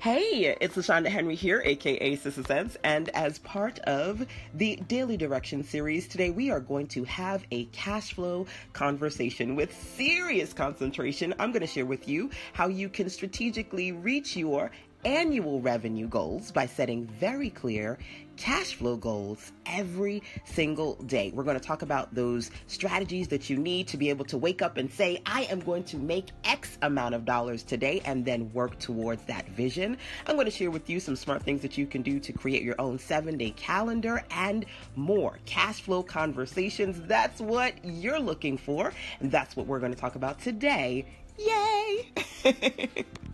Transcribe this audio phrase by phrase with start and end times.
[0.00, 5.64] Hey, it's LaShonda Henry here, aka Sista Sense, and as part of the Daily Direction
[5.64, 11.32] series, today we are going to have a cash flow conversation with serious concentration.
[11.38, 14.70] I'm going to share with you how you can strategically reach your
[15.04, 17.98] annual revenue goals by setting very clear
[18.36, 21.30] cash flow goals every single day.
[21.34, 24.62] We're going to talk about those strategies that you need to be able to wake
[24.62, 28.52] up and say, I am going to make X amount of dollars today and then
[28.52, 29.96] work towards that vision.
[30.26, 32.62] I'm going to share with you some smart things that you can do to create
[32.62, 37.00] your own seven day calendar and more cash flow conversations.
[37.06, 38.92] That's what you're looking for.
[39.20, 41.06] And that's what we're going to talk about today.
[41.38, 42.12] Yay!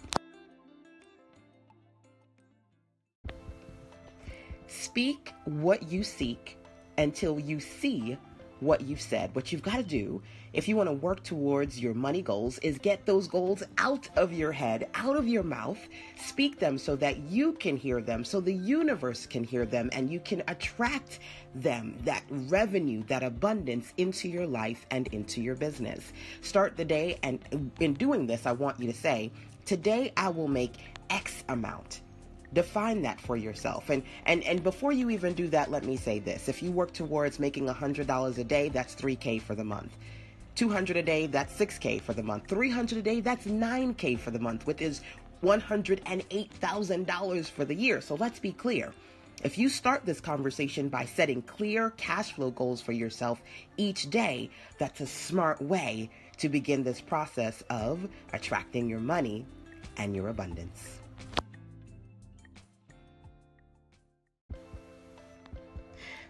[4.71, 6.57] Speak what you seek
[6.97, 8.17] until you see
[8.61, 9.35] what you've said.
[9.35, 12.79] What you've got to do if you want to work towards your money goals is
[12.79, 15.79] get those goals out of your head, out of your mouth,
[16.17, 20.09] speak them so that you can hear them, so the universe can hear them, and
[20.09, 21.19] you can attract
[21.55, 26.13] them, that revenue, that abundance into your life and into your business.
[26.43, 29.33] Start the day, and in doing this, I want you to say,
[29.65, 30.75] Today I will make
[31.11, 32.03] X amount
[32.53, 33.91] define that for yourself.
[33.91, 36.49] And and and before you even do that let me say this.
[36.49, 39.97] If you work towards making $100 a day that's 3k for the month.
[40.57, 42.47] 200 a day that's 6k for the month.
[42.49, 45.01] 300 a day that's 9k for the month which is
[45.43, 48.01] $108,000 for the year.
[48.01, 48.93] So let's be clear.
[49.43, 53.41] If you start this conversation by setting clear cash flow goals for yourself
[53.79, 59.47] each day, that's a smart way to begin this process of attracting your money
[59.97, 61.00] and your abundance.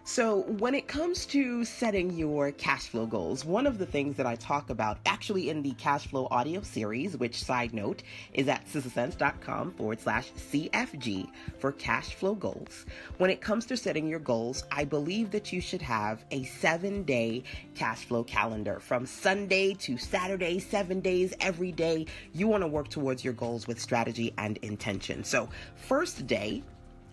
[0.03, 4.25] So, when it comes to setting your cash flow goals, one of the things that
[4.25, 8.01] I talk about actually in the cash flow audio series, which side note
[8.33, 11.29] is at sistasense.com forward slash CFG
[11.59, 12.87] for cash flow goals.
[13.19, 17.03] When it comes to setting your goals, I believe that you should have a seven
[17.03, 17.43] day
[17.75, 22.07] cash flow calendar from Sunday to Saturday, seven days every day.
[22.33, 25.23] You want to work towards your goals with strategy and intention.
[25.23, 26.63] So, first day,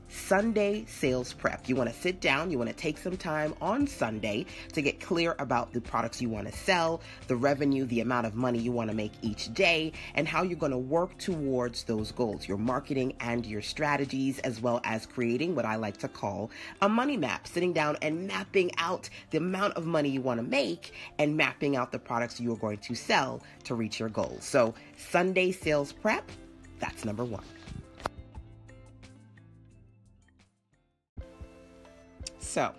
[0.08, 1.68] Sunday sales prep.
[1.68, 5.00] You want to sit down, you want to take some time on Sunday to get
[5.00, 8.72] clear about the products you want to sell, the revenue, the amount of money you
[8.72, 12.58] want to make each day, and how you're going to work towards those goals, your
[12.58, 17.16] marketing and your strategies, as well as creating what I like to call a money
[17.16, 21.36] map, sitting down and mapping out the amount of money you want to make and
[21.36, 24.44] mapping out the products you are going to sell to reach your goals.
[24.44, 26.30] So, Sunday sales prep,
[26.78, 27.44] that's number one.
[32.58, 32.74] So,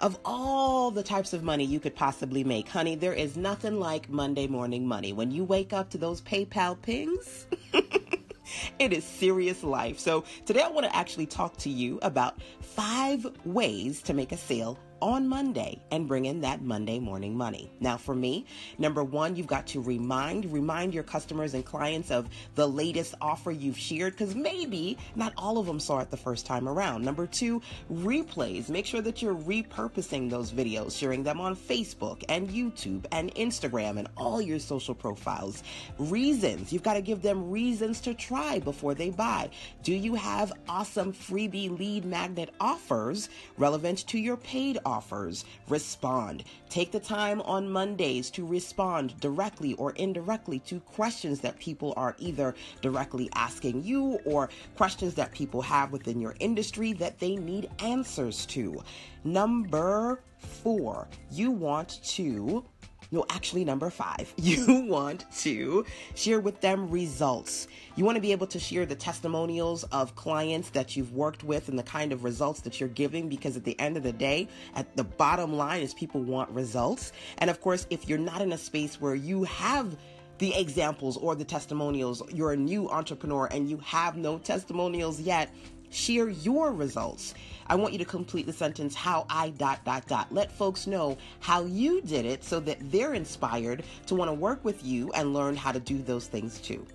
[0.00, 4.08] of all the types of money you could possibly make, honey, there is nothing like
[4.08, 5.12] Monday morning money.
[5.12, 7.46] When you wake up to those PayPal pings,
[8.78, 9.98] it is serious life.
[9.98, 12.38] So, today I want to actually talk to you about
[12.74, 17.68] five ways to make a sale on Monday and bring in that Monday morning money.
[17.80, 18.46] Now, for me,
[18.78, 23.50] number one, you've got to remind, remind your customers and clients of the latest offer
[23.50, 27.04] you've shared because maybe not all of them saw it the first time around.
[27.04, 27.60] Number two,
[27.92, 28.68] replays.
[28.68, 33.98] Make sure that you're repurposing those videos, sharing them on Facebook and YouTube and Instagram
[33.98, 35.64] and all your social profiles.
[35.98, 36.72] Reasons.
[36.72, 39.50] You've got to give them reasons to try before they buy.
[39.82, 43.28] Do you have awesome freebie lead magnet offers
[43.58, 45.44] relevant to your paid offers?
[45.68, 46.44] Respond.
[46.70, 52.14] Take the time on Mondays to respond directly or indirectly to questions that people are
[52.18, 57.68] either directly asking you or questions that people have within your industry that they need
[57.80, 58.80] answers to.
[59.24, 62.64] Number four, you want to
[63.12, 65.84] no, actually, number five, you want to
[66.14, 67.68] share with them results.
[67.94, 71.68] You want to be able to share the testimonials of clients that you've worked with
[71.68, 74.48] and the kind of results that you're giving because at the end of the day,
[74.74, 77.12] at the bottom line is people want results.
[77.38, 79.94] And of course, if you're not in a space where you have
[80.38, 85.54] the examples or the testimonials, you're a new entrepreneur and you have no testimonials yet,
[85.92, 87.34] share your results.
[87.66, 90.32] I want you to complete the sentence how I dot dot dot.
[90.32, 94.64] Let folks know how you did it so that they're inspired to want to work
[94.64, 96.86] with you and learn how to do those things too.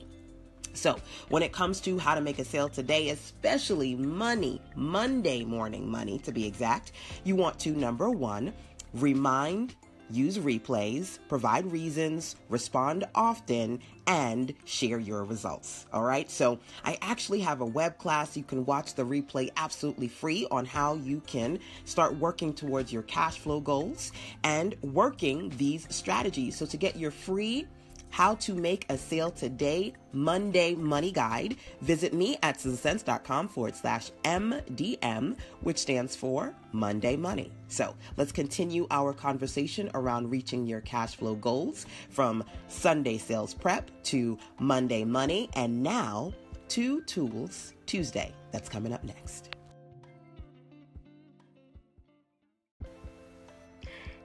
[0.73, 0.99] So,
[1.29, 6.19] when it comes to how to make a sale today, especially money, Monday morning money
[6.19, 6.91] to be exact,
[7.23, 8.53] you want to number one,
[8.93, 9.75] remind
[10.09, 15.85] use replays, provide reasons, respond often, and share your results.
[15.91, 16.29] All right.
[16.31, 18.37] So I actually have a web class.
[18.37, 23.03] You can watch the replay absolutely free on how you can start working towards your
[23.03, 24.11] cash flow goals
[24.43, 26.57] and working these strategies.
[26.57, 27.67] So to get your free
[28.09, 31.57] How to Make a Sale Today Monday Money Guide.
[31.81, 37.51] Visit me at sistasense.com forward slash MDM, which stands for Monday Money.
[37.67, 43.91] So let's continue our conversation around reaching your cash flow goals from Sunday sales prep
[44.05, 46.33] to Monday Money, and now
[46.67, 48.33] two tools Tuesday.
[48.51, 49.49] That's coming up next.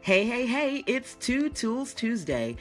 [0.04, 2.56] Hey, hey, hey, it's Two Tools Tuesday.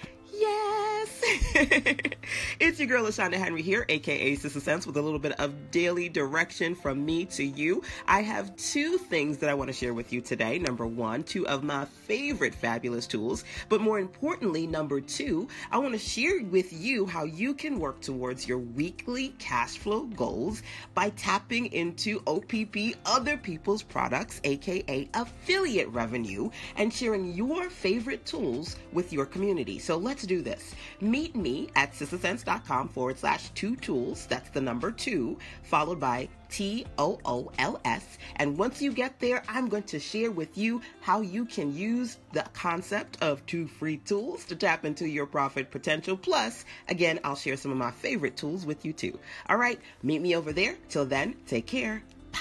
[2.60, 6.10] It's your girl, LaShonda Henry here, aka Sista Sense, with a little bit of daily
[6.10, 7.82] direction from me to you.
[8.08, 10.60] I have two things that I want to share with you today.
[10.60, 15.94] Number one, two of my favorite fabulous tools, but more importantly, number two, I want
[15.94, 20.62] to share with you how you can work towards your weekly cash flow goals
[20.94, 28.78] by tapping into OPP, other people's products, aka affiliate revenue, and sharing your favorite tools
[28.94, 29.80] with your community.
[29.80, 30.76] So let's do this.
[31.00, 34.26] Meet me at sistasense.com forward slash two tools.
[34.28, 38.18] That's the number two, followed by T O O L S.
[38.36, 42.18] And once you get there, I'm going to share with you how you can use
[42.34, 46.18] the concept of two free tools to tap into your profit potential.
[46.18, 49.18] Plus, again, I'll share some of my favorite tools with you too.
[49.48, 50.76] All right, meet me over there.
[50.90, 52.04] Till then, take care.
[52.32, 52.40] Bye.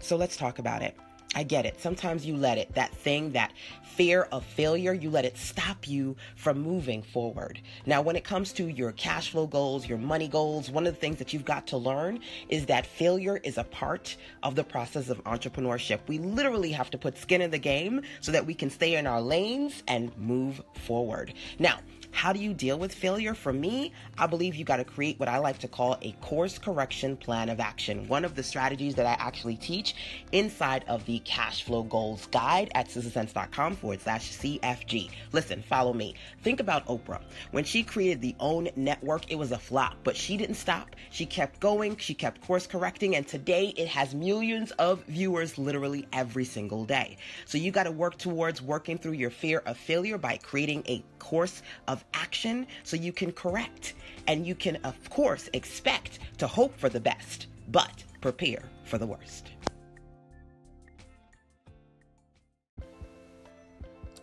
[0.00, 0.96] So let's talk about it.
[1.36, 1.78] I get it.
[1.78, 3.52] Sometimes you let it, that thing, that
[3.84, 7.60] fear of failure, you let it stop you from moving forward.
[7.84, 11.00] Now, when it comes to your cash flow goals, your money goals, one of the
[11.00, 15.10] things that you've got to learn is that failure is a part of the process
[15.10, 16.00] of entrepreneurship.
[16.08, 19.06] We literally have to put skin in the game so that we can stay in
[19.06, 21.34] our lanes and move forward.
[21.58, 21.80] Now,
[22.16, 23.34] how do you deal with failure?
[23.34, 26.56] For me, I believe you got to create what I like to call a course
[26.56, 28.08] correction plan of action.
[28.08, 29.94] One of the strategies that I actually teach
[30.32, 35.10] inside of the cash flow goals guide at sistasense.com forward slash CFG.
[35.32, 36.14] Listen, follow me.
[36.42, 37.20] Think about Oprah.
[37.50, 40.96] When she created the OWN network, it was a flop, but she didn't stop.
[41.10, 46.08] She kept going, she kept course correcting, and today it has millions of viewers literally
[46.14, 47.18] every single day.
[47.44, 51.04] So you got to work towards working through your fear of failure by creating a
[51.18, 53.94] course of action so you can correct.
[54.26, 59.06] And you can, of course, expect to hope for the best, but prepare for the
[59.06, 59.50] worst.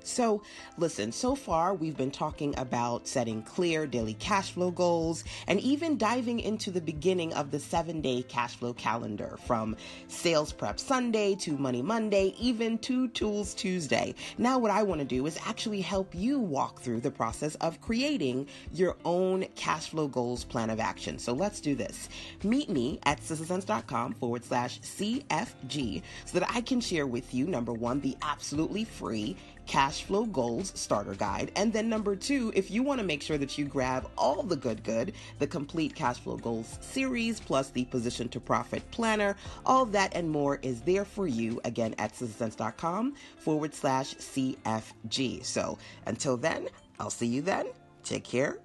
[0.03, 0.41] So,
[0.77, 5.97] listen, so far we've been talking about setting clear daily cash flow goals and even
[5.97, 9.77] diving into the beginning of the seven day cash flow calendar from
[10.09, 14.13] Sales Prep Sunday to Money Monday, even to Tools Tuesday.
[14.37, 17.79] Now, what I want to do is actually help you walk through the process of
[17.79, 21.17] creating your own cash flow goals plan of action.
[21.17, 22.09] So, let's do this.
[22.43, 27.71] Meet me at sistasense.com forward slash CFG so that I can share with you, number
[27.71, 31.51] one, the absolutely free cash flow goals starter guide.
[31.55, 34.55] And then number two, if you want to make sure that you grab all the
[34.55, 39.35] good, good, the complete cash flow goals series plus the position to profit planner,
[39.65, 45.45] all that and more is there for you again at sistasense.com forward slash CFG.
[45.45, 46.69] So until then,
[46.99, 47.67] I'll see you then.
[48.03, 48.59] Take care